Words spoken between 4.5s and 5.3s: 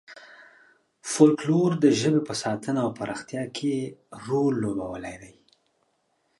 لوبولی